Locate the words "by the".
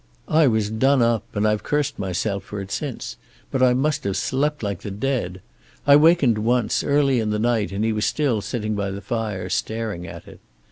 8.73-9.01